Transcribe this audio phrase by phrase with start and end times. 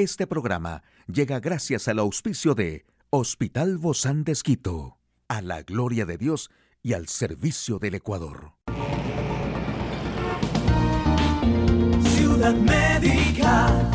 [0.00, 4.96] Este programa llega gracias al auspicio de Hospital Bozán de Esquito,
[5.28, 6.50] a la gloria de Dios
[6.82, 8.54] y al servicio del Ecuador.
[12.14, 13.90] Ciudad Médica,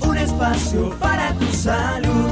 [0.00, 2.30] un espacio para tu salud.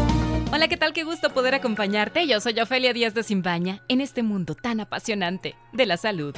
[0.51, 0.95] Hola, ¿qué tal?
[0.95, 2.27] Qué gusto poder acompañarte.
[2.27, 6.35] Yo soy Ofelia Díaz de Simbaña en este mundo tan apasionante de la salud.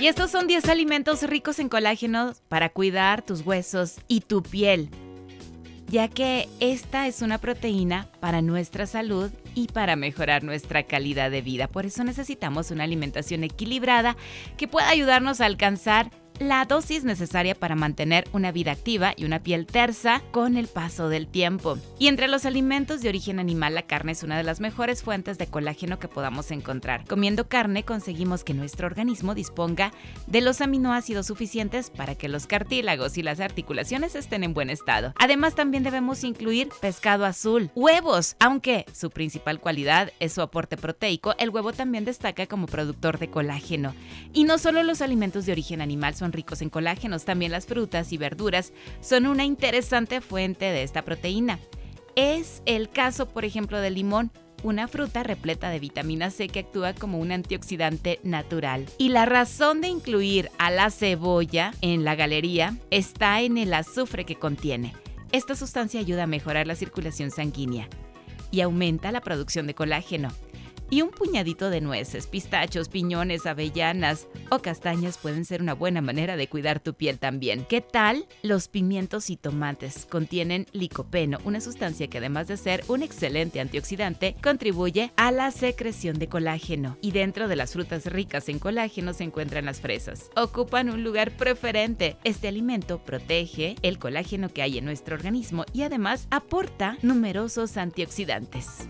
[0.00, 4.88] Y estos son 10 alimentos ricos en colágeno para cuidar tus huesos y tu piel,
[5.90, 11.42] ya que esta es una proteína para nuestra salud y para mejorar nuestra calidad de
[11.42, 11.66] vida.
[11.66, 14.16] Por eso necesitamos una alimentación equilibrada
[14.56, 19.42] que pueda ayudarnos a alcanzar la dosis necesaria para mantener una vida activa y una
[19.42, 21.78] piel tersa con el paso del tiempo.
[21.98, 25.36] Y entre los alimentos de origen animal, la carne es una de las mejores fuentes
[25.36, 27.04] de colágeno que podamos encontrar.
[27.06, 29.92] Comiendo carne conseguimos que nuestro organismo disponga
[30.26, 35.12] de los aminoácidos suficientes para que los cartílagos y las articulaciones estén en buen estado.
[35.18, 41.34] Además, también debemos incluir pescado azul, huevos, aunque su principal cualidad es su aporte proteico,
[41.38, 43.94] el huevo también destaca como productor de colágeno.
[44.32, 48.12] Y no solo los alimentos de origen animal son ricos en colágenos, también las frutas
[48.12, 51.58] y verduras son una interesante fuente de esta proteína.
[52.16, 54.30] Es el caso, por ejemplo, del limón,
[54.62, 58.86] una fruta repleta de vitamina C que actúa como un antioxidante natural.
[58.98, 64.24] Y la razón de incluir a la cebolla en la galería está en el azufre
[64.24, 64.94] que contiene.
[65.32, 67.88] Esta sustancia ayuda a mejorar la circulación sanguínea
[68.50, 70.30] y aumenta la producción de colágeno
[70.90, 76.36] y un puñadito de nueces, pistachos, piñones, avellanas o castañas pueden ser una buena manera
[76.36, 77.64] de cuidar tu piel también.
[77.64, 78.26] ¿Qué tal?
[78.42, 84.36] Los pimientos y tomates contienen licopeno, una sustancia que además de ser un excelente antioxidante,
[84.42, 86.98] contribuye a la secreción de colágeno.
[87.00, 90.30] Y dentro de las frutas ricas en colágeno se encuentran las fresas.
[90.36, 92.16] Ocupan un lugar preferente.
[92.24, 98.88] Este alimento protege el colágeno que hay en nuestro organismo y además aporta numerosos antioxidantes.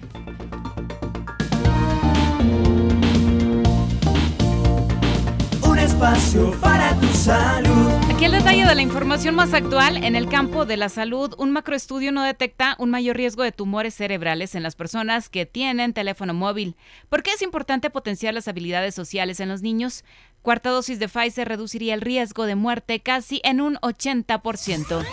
[6.61, 7.89] Para tu salud.
[8.13, 11.35] Aquí el detalle de la información más actual en el campo de la salud.
[11.39, 15.93] Un macroestudio no detecta un mayor riesgo de tumores cerebrales en las personas que tienen
[15.93, 16.75] teléfono móvil.
[17.09, 20.05] ¿Por qué es importante potenciar las habilidades sociales en los niños?
[20.43, 25.07] Cuarta dosis de Pfizer reduciría el riesgo de muerte casi en un 80%.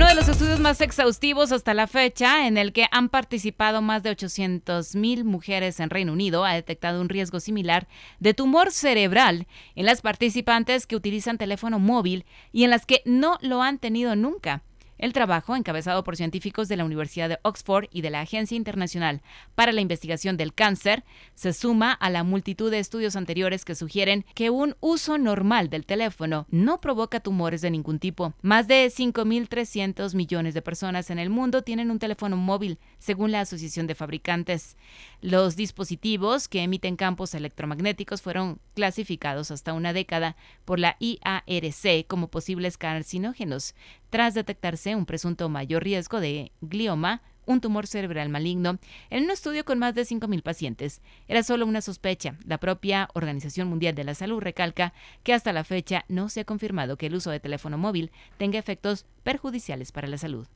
[0.00, 4.02] Uno de los estudios más exhaustivos hasta la fecha, en el que han participado más
[4.02, 7.86] de 800.000 mujeres en Reino Unido, ha detectado un riesgo similar
[8.18, 13.36] de tumor cerebral en las participantes que utilizan teléfono móvil y en las que no
[13.42, 14.62] lo han tenido nunca.
[15.00, 19.22] El trabajo, encabezado por científicos de la Universidad de Oxford y de la Agencia Internacional
[19.54, 24.26] para la Investigación del Cáncer, se suma a la multitud de estudios anteriores que sugieren
[24.34, 28.34] que un uso normal del teléfono no provoca tumores de ningún tipo.
[28.42, 33.40] Más de 5.300 millones de personas en el mundo tienen un teléfono móvil, según la
[33.40, 34.76] Asociación de Fabricantes.
[35.22, 42.28] Los dispositivos que emiten campos electromagnéticos fueron clasificados hasta una década por la IARC como
[42.28, 43.74] posibles carcinógenos,
[44.08, 48.78] tras detectarse un presunto mayor riesgo de glioma, un tumor cerebral maligno,
[49.10, 51.02] en un estudio con más de 5.000 pacientes.
[51.28, 52.36] Era solo una sospecha.
[52.46, 56.44] La propia Organización Mundial de la Salud recalca que hasta la fecha no se ha
[56.46, 60.46] confirmado que el uso de teléfono móvil tenga efectos perjudiciales para la salud.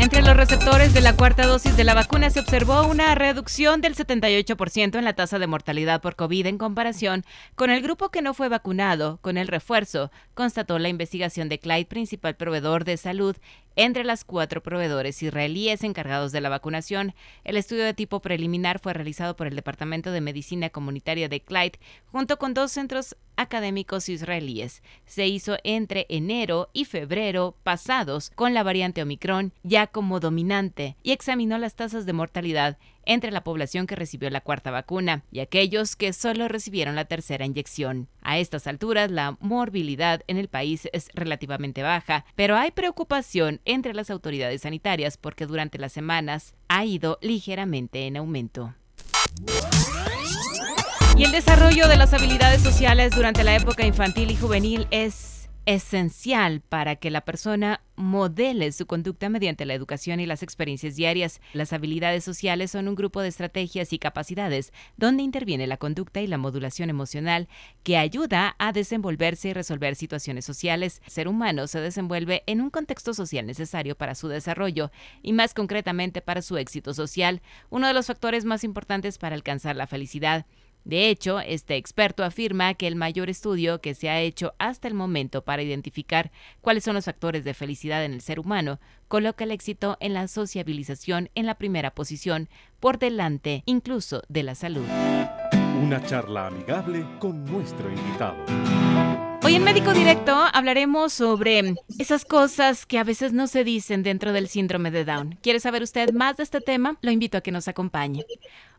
[0.00, 3.94] Entre los receptores de la cuarta dosis de la vacuna se observó una reducción del
[3.94, 7.22] 78% en la tasa de mortalidad por COVID en comparación
[7.54, 11.84] con el grupo que no fue vacunado con el refuerzo, constató la investigación de Clyde,
[11.84, 13.36] principal proveedor de salud
[13.76, 17.14] entre las cuatro proveedores israelíes encargados de la vacunación.
[17.44, 21.78] El estudio de tipo preliminar fue realizado por el Departamento de Medicina Comunitaria de Clyde
[22.12, 24.82] junto con dos centros académicos israelíes.
[25.06, 31.12] Se hizo entre enero y febrero pasados con la variante Omicron ya como dominante y
[31.12, 32.78] examinó las tasas de mortalidad
[33.10, 37.44] entre la población que recibió la cuarta vacuna y aquellos que solo recibieron la tercera
[37.44, 38.06] inyección.
[38.22, 43.94] A estas alturas, la morbilidad en el país es relativamente baja, pero hay preocupación entre
[43.94, 48.74] las autoridades sanitarias porque durante las semanas ha ido ligeramente en aumento.
[51.16, 56.60] Y el desarrollo de las habilidades sociales durante la época infantil y juvenil es esencial
[56.60, 61.40] para que la persona modele su conducta mediante la educación y las experiencias diarias.
[61.52, 66.26] Las habilidades sociales son un grupo de estrategias y capacidades donde interviene la conducta y
[66.26, 67.48] la modulación emocional
[67.82, 71.02] que ayuda a desenvolverse y resolver situaciones sociales.
[71.04, 74.90] El ser humano se desenvuelve en un contexto social necesario para su desarrollo
[75.22, 79.76] y más concretamente para su éxito social, uno de los factores más importantes para alcanzar
[79.76, 80.46] la felicidad.
[80.84, 84.94] De hecho, este experto afirma que el mayor estudio que se ha hecho hasta el
[84.94, 86.30] momento para identificar
[86.60, 90.28] cuáles son los factores de felicidad en el ser humano coloca el éxito en la
[90.28, 92.48] sociabilización en la primera posición,
[92.78, 94.86] por delante incluso de la salud.
[95.82, 98.36] Una charla amigable con nuestro invitado.
[99.42, 104.32] Hoy en Médico Directo hablaremos sobre esas cosas que a veces no se dicen dentro
[104.32, 105.38] del síndrome de Down.
[105.42, 106.98] ¿Quiere saber usted más de este tema?
[107.00, 108.24] Lo invito a que nos acompañe.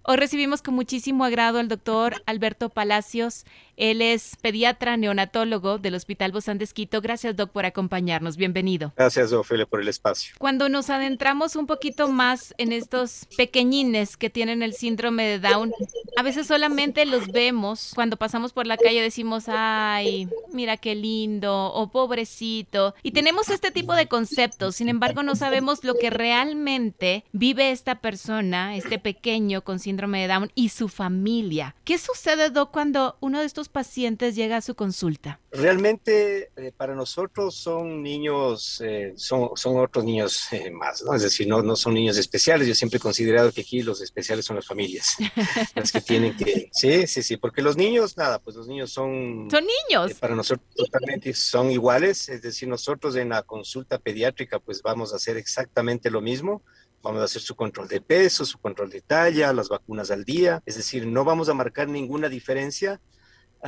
[0.03, 3.45] Hoy recibimos con muchísimo agrado al doctor Alberto Palacios.
[3.77, 7.01] Él es pediatra neonatólogo del Hospital Bozán de Esquito.
[7.01, 8.35] Gracias, doc, por acompañarnos.
[8.35, 8.93] Bienvenido.
[8.95, 10.33] Gracias, Ofelia, por el espacio.
[10.39, 15.71] Cuando nos adentramos un poquito más en estos pequeñines que tienen el síndrome de Down,
[16.17, 21.71] a veces solamente los vemos cuando pasamos por la calle, decimos, ay, mira qué lindo,
[21.73, 22.95] o pobrecito.
[23.03, 27.95] Y tenemos este tipo de conceptos, sin embargo, no sabemos lo que realmente vive esta
[28.01, 31.75] persona, este pequeño con síndrome síndrome de Down y su familia.
[31.83, 35.41] ¿Qué sucede, Doc, cuando uno de estos pacientes llega a su consulta?
[35.51, 41.13] Realmente eh, para nosotros son niños, eh, son, son otros niños eh, más, ¿no?
[41.13, 42.69] Es decir, no, no son niños especiales.
[42.69, 45.17] Yo siempre he considerado que aquí los especiales son las familias,
[45.75, 46.69] las que tienen que...
[46.71, 49.49] Sí, sí, sí, porque los niños, nada, pues los niños son...
[49.51, 50.13] Son niños.
[50.21, 55.17] para nosotros totalmente son iguales, es decir, nosotros en la consulta pediátrica pues vamos a
[55.17, 56.61] hacer exactamente lo mismo
[57.01, 60.61] vamos a hacer su control de peso, su control de talla, las vacunas al día,
[60.65, 62.99] es decir, no vamos a marcar ninguna diferencia,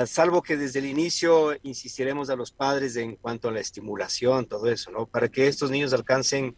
[0.06, 4.68] salvo que desde el inicio insistiremos a los padres en cuanto a la estimulación, todo
[4.68, 5.06] eso, ¿no?
[5.06, 6.56] Para que estos niños alcancen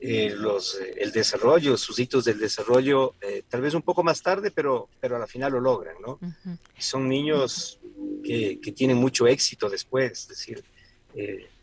[0.00, 4.22] eh, los, eh, el desarrollo, sus hitos del desarrollo, eh, tal vez un poco más
[4.22, 6.18] tarde, pero, pero a la final lo logran, ¿no?
[6.78, 7.78] Son niños
[8.22, 10.64] que, que, tienen mucho éxito después, es decir,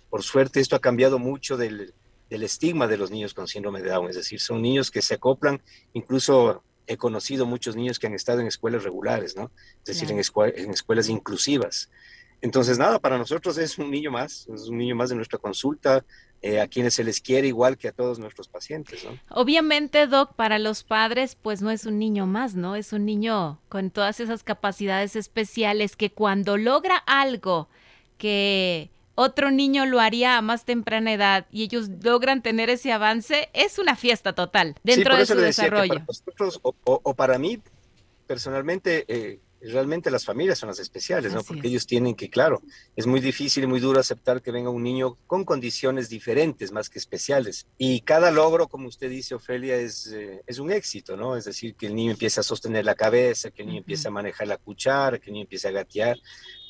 [0.09, 1.93] por suerte esto ha cambiado mucho del,
[2.31, 5.15] del estigma de los niños con síndrome de Down, es decir, son niños que se
[5.15, 5.61] acoplan,
[5.91, 9.51] incluso he conocido muchos niños que han estado en escuelas regulares, ¿no?
[9.85, 10.17] Es decir, en,
[10.55, 11.91] en, escuelas inclusivas.
[12.39, 16.05] Entonces, nada, para nosotros es un niño más, es un niño más de nuestra consulta,
[16.41, 19.19] eh, a quienes se les quiere igual que a todos nuestros pacientes, ¿no?
[19.29, 22.77] Obviamente, Doc, para los padres, pues no es un niño más, ¿no?
[22.77, 27.67] Es un niño con todas esas capacidades especiales que cuando logra algo
[28.17, 33.49] que otro niño lo haría a más temprana edad y ellos logran tener ese avance,
[33.53, 35.95] es una fiesta total dentro de su desarrollo.
[35.95, 37.61] para nosotros, o, para mí,
[38.27, 41.43] personalmente, eh, realmente las familias son las especiales, ¿no?
[41.43, 42.61] Porque ellos tienen que, claro,
[42.95, 46.89] es muy difícil y muy duro aceptar que venga un niño con condiciones diferentes, más
[46.89, 47.67] que especiales.
[47.77, 51.35] Y cada logro, como usted dice, Ofelia, es, eh, es un éxito, ¿no?
[51.35, 54.11] Es decir, que el niño empiece a sostener la cabeza, que el niño empiece a
[54.11, 56.17] manejar la cuchara, que el niño empiece a gatear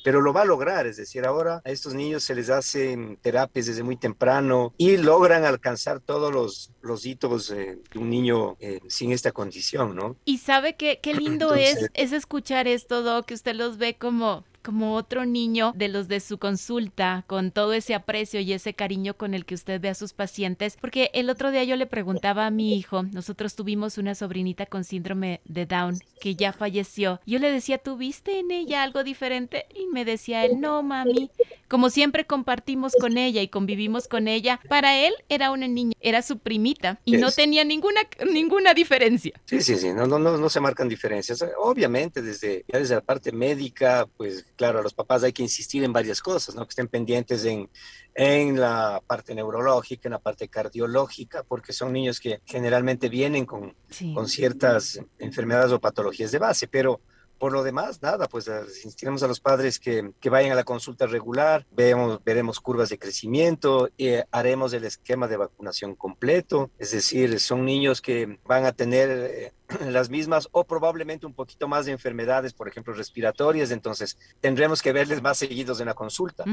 [0.04, 3.66] pero lo va a lograr, es decir, ahora a estos niños se les hacen terapias
[3.66, 9.12] desde muy temprano y logran alcanzar todos los, los hitos de un niño eh, sin
[9.12, 10.16] esta condición, ¿no?
[10.24, 14.44] Y sabe que qué lindo es, es escuchar esto, Doc, que usted los ve como
[14.62, 19.14] como otro niño de los de su consulta, con todo ese aprecio y ese cariño
[19.14, 22.46] con el que usted ve a sus pacientes, porque el otro día yo le preguntaba
[22.46, 27.20] a mi hijo, nosotros tuvimos una sobrinita con síndrome de Down que ya falleció.
[27.26, 29.66] Yo le decía, ¿tuviste en ella algo diferente?
[29.74, 31.30] Y me decía él, no, mami,
[31.72, 36.20] como siempre compartimos con ella y convivimos con ella, para él era una niña, era
[36.20, 39.40] su primita y no tenía ninguna, ninguna diferencia.
[39.46, 41.42] Sí, sí, sí, no, no, no, no se marcan diferencias.
[41.58, 45.94] Obviamente desde, desde la parte médica, pues claro, a los papás hay que insistir en
[45.94, 46.66] varias cosas, ¿no?
[46.66, 47.70] Que estén pendientes en,
[48.14, 53.74] en la parte neurológica, en la parte cardiológica, porque son niños que generalmente vienen con,
[54.12, 57.00] con ciertas enfermedades o patologías de base, pero
[57.42, 61.08] por lo demás, nada, pues insistiremos a los padres que, que, vayan a la consulta
[61.08, 67.64] regular, veremos curvas de crecimiento, eh, haremos el esquema de vacunación completo, es decir, son
[67.64, 69.52] niños que van a tener eh,
[69.90, 74.92] las mismas o probablemente un poquito más de enfermedades, por ejemplo, respiratorias, entonces tendremos que
[74.92, 76.44] verles más seguidos en la consulta.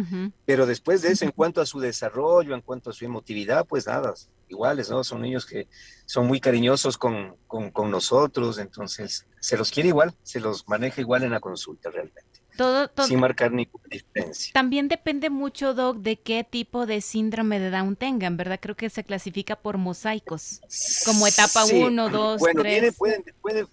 [0.46, 3.88] Pero después de eso, en cuanto a su desarrollo, en cuanto a su emotividad, pues
[3.88, 4.14] nada,
[4.48, 5.04] iguales, ¿no?
[5.04, 5.68] Son niños que
[6.06, 11.02] son muy cariñosos con, con, con nosotros, entonces se los quiere igual, se los maneja
[11.02, 12.29] igual en la consulta realmente.
[12.60, 14.52] Todo, sin marcar ninguna diferencia.
[14.52, 18.60] También depende mucho, Doc, de qué tipo de síndrome de Down tengan, ¿verdad?
[18.62, 20.60] Creo que se clasifica por mosaicos,
[21.06, 22.98] como etapa 1, 2, 3.
[22.98, 23.26] Bueno,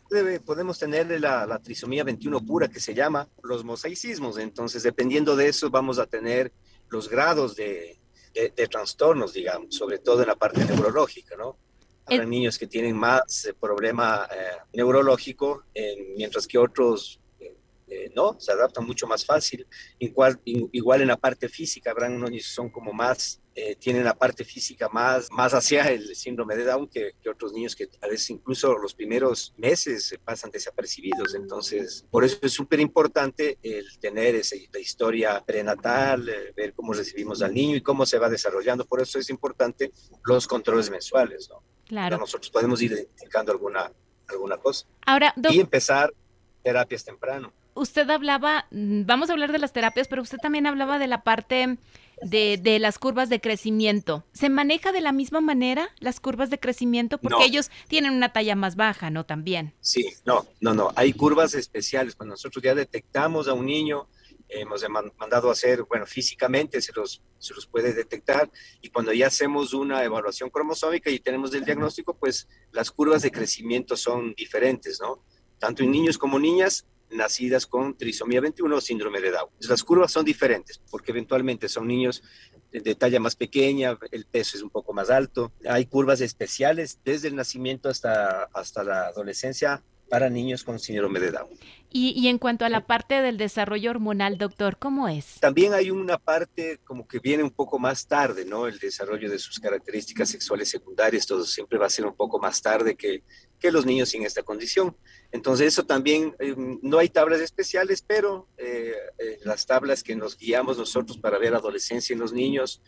[0.08, 4.38] puede, podemos tener la, la, trisomía 21 pura, que se llama los mosaicismos.
[4.38, 6.52] Entonces, dependiendo de eso, vamos a tener
[6.88, 7.98] los grados de,
[8.34, 11.56] de, trastornos, digamos, sobre todo en la parte neurológica, ¿no?
[12.04, 15.64] Habrá niños que tienen más eh, problema eh, neurológico,
[16.16, 17.18] mientras que otros
[17.88, 19.66] eh, no, se adaptan mucho más fácil.
[19.98, 24.04] Igual, igual en la parte física, habrán unos niños que son como más, eh, tienen
[24.04, 28.08] la parte física más, más hacia el síndrome de Down que, otros niños que a
[28.08, 31.34] veces incluso los primeros meses se pasan desapercibidos.
[31.34, 36.92] Entonces, por eso es súper importante el tener esa, la historia prenatal, eh, ver cómo
[36.92, 38.84] recibimos al niño y cómo se va desarrollando.
[38.84, 39.92] Por eso es importante
[40.24, 41.62] los controles mensuales, ¿no?
[41.86, 42.18] Claro.
[42.18, 43.92] nosotros podemos ir identificando alguna,
[44.26, 44.88] alguna cosa.
[45.06, 46.12] Ahora, y empezar
[46.64, 50.98] terapias temprano usted hablaba, mm, vamos a hablar de las terapias, pero usted también hablaba
[50.98, 51.78] de la parte
[52.22, 54.24] de, las curvas de crecimiento.
[54.32, 57.18] ¿Se maneja de la misma manera las curvas de crecimiento?
[57.18, 59.24] Porque ellos tienen una talla más baja, ¿no?
[59.24, 59.74] También.
[59.80, 60.92] Sí, no, no, no.
[60.96, 62.16] Hay curvas especiales.
[62.16, 64.08] Cuando nosotros ya detectamos a un niño,
[64.48, 64.84] hemos
[65.18, 69.74] mandado a hacer, bueno, físicamente se los, se los puede detectar y cuando ya hacemos
[69.74, 75.22] una evaluación cromosómica y tenemos el diagnóstico, pues las curvas de crecimiento son diferentes, ¿no?
[75.58, 79.50] Tanto en niños como niñas nacidas con trisomía 21 o síndrome de Down.
[79.68, 82.22] Las curvas son diferentes porque eventualmente son niños
[82.72, 85.52] de talla más pequeña, el peso es un poco más alto.
[85.68, 91.30] Hay curvas especiales desde el nacimiento hasta, hasta la adolescencia para niños con síndrome de
[91.30, 91.48] Down.
[91.98, 95.40] Y, en cuanto a la parte del desarrollo hormonal, doctor, ¿cómo es?
[95.40, 98.66] También hay una parte como que viene un poco más tarde, ¿no?
[98.66, 102.60] El desarrollo de sus características sexuales secundarias, todo siempre va a ser un poco más
[102.60, 103.22] tarde que,
[103.58, 104.94] que los niños sin esta condición.
[105.32, 110.36] Entonces eso también, eh, no hay tablas especiales, pero eh, eh, las tablas que nos
[110.36, 112.82] guiamos nosotros para ver adolescencia en los niños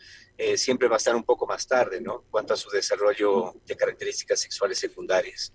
[0.55, 2.23] siempre va a estar un poco más tarde, ¿no?
[2.31, 5.51] Cuanto a su desarrollo de características sexuales secundarias.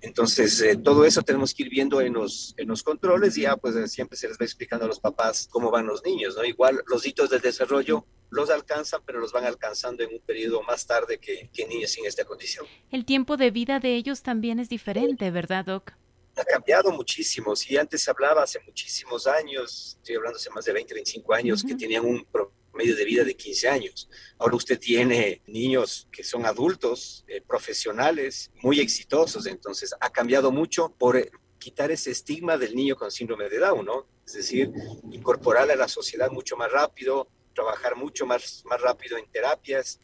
[0.00, 3.56] Entonces, eh, todo eso tenemos que ir viendo en los, en los controles y ya
[3.56, 6.44] pues eh, siempre se les va explicando a los papás cómo van los niños, ¿no?
[6.44, 10.86] Igual los hitos del desarrollo los alcanzan, pero los van alcanzando en un periodo más
[10.86, 12.66] tarde que, que niños sin esta condición.
[12.90, 15.92] El tiempo de vida de ellos también es diferente, ¿verdad, Doc?
[16.36, 17.56] Ha cambiado muchísimo.
[17.56, 21.64] Si antes se hablaba hace muchísimos años, estoy hablando hace más de 20, 25 años,
[21.64, 22.26] que tenían un
[22.74, 24.08] medio de vida de 15 años.
[24.38, 30.94] Ahora usted tiene niños que son adultos, eh, profesionales, muy exitosos, entonces ha cambiado mucho
[30.98, 34.06] por eh, quitar ese estigma del niño con síndrome de Down, ¿no?
[34.26, 34.70] Es decir,
[35.10, 39.98] incorporar a la sociedad mucho más rápido, trabajar mucho más, más rápido en terapias,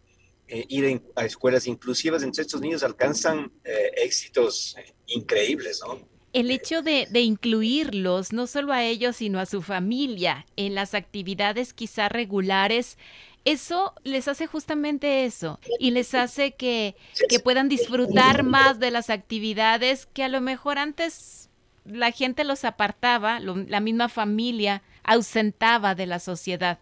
[0.48, 6.11] eh, ir a escuelas inclusivas, entonces estos niños alcanzan éxitos increíbles, ¿no?
[6.32, 11.74] El hecho de, incluirlos, no solo a ellos, sino a su familia, en las actividades
[11.74, 12.98] quizá regulares,
[13.44, 16.94] eso les hace justamente eso y les hace que,
[17.28, 21.50] que puedan disfrutar más de las actividades que a lo mejor antes
[21.84, 26.78] la gente los apartaba, la misma familia ausentaba de la sociedad.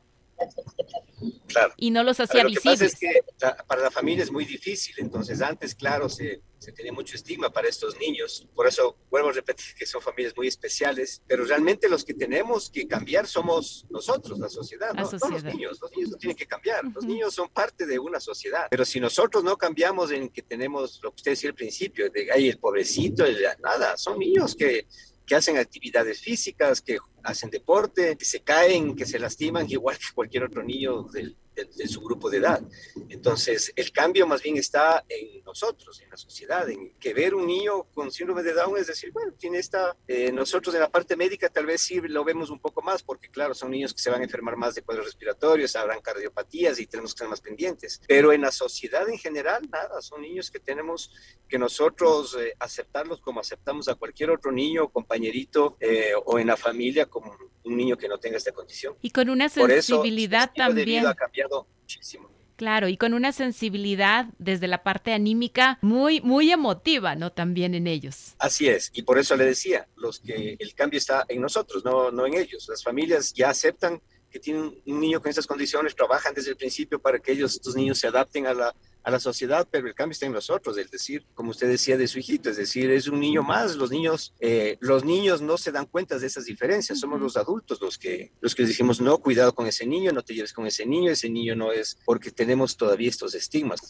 [1.76, 2.96] Y no los hacía visibles.
[2.96, 3.24] que
[3.66, 7.68] para la familia es muy difícil, entonces antes, claro, se, se tenía mucho estigma para
[7.68, 8.46] estos niños.
[8.54, 12.70] Por eso vuelvo a repetir que son familias muy especiales, pero realmente los que tenemos
[12.70, 15.10] que cambiar somos nosotros, la sociedad, ¿no?
[15.30, 15.78] los niños.
[15.80, 16.84] Los niños no tienen que cambiar.
[16.84, 18.68] Los niños son parte de una sociedad.
[18.70, 22.30] Pero si nosotros no cambiamos en que tenemos lo que usted decía al principio, de
[22.30, 24.86] ahí el pobrecito, el, nada, son niños que
[25.30, 30.06] que hacen actividades físicas, que hacen deporte, que se caen, que se lastiman, igual que
[30.12, 32.62] cualquier otro niño del, de, su grupo de edad.
[33.08, 37.46] Entonces, el cambio más bien está en nosotros, en la sociedad, en que ver un
[37.46, 41.16] niño con síndrome de Down es decir, bueno, tiene esta, eh, nosotros en la parte
[41.16, 44.10] médica tal vez sí lo vemos un poco más, porque claro, son niños que se
[44.10, 48.00] van a enfermar más de cuadros respiratorios, habrán cardiopatías y tenemos que estar más pendientes.
[48.06, 51.12] Pero en la sociedad en general, nada, son niños que tenemos
[51.48, 56.56] que nosotros eh, aceptarlos como aceptamos a cualquier otro niño, compañerito eh, o en la
[56.56, 58.94] familia como un niño que no tenga esta condición.
[59.02, 61.06] Y con una sensibilidad también.
[61.06, 61.39] ha cambiado
[61.80, 62.28] muchísimo.
[62.56, 67.32] Claro, y con una sensibilidad desde la parte anímica muy, muy emotiva, ¿no?
[67.32, 68.34] También en ellos.
[68.38, 72.10] Así es, y por eso le decía, los que el cambio está en nosotros, no,
[72.10, 72.66] no en ellos.
[72.68, 76.98] Las familias ya aceptan que tienen un niño con estas condiciones, trabajan desde el principio
[76.98, 80.12] para que ellos, estos niños se adapten a la, a la sociedad, pero el cambio
[80.12, 83.20] está en nosotros, es decir, como usted decía de su hijito, es decir, es un
[83.20, 87.20] niño más, los niños, eh, los niños no se dan cuenta de esas diferencias, somos
[87.20, 90.52] los adultos los que, los que decimos, no, cuidado con ese niño, no te lleves
[90.52, 93.80] con ese niño, ese niño no es, porque tenemos todavía estos estigmas.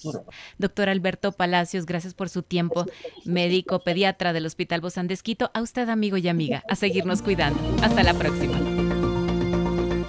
[0.59, 2.87] Doctor Alberto Palacios, gracias por su tiempo,
[3.25, 7.61] médico pediatra del Hospital Bozán de Esquito, a usted amigo y amiga, a seguirnos cuidando.
[7.83, 8.90] Hasta la próxima.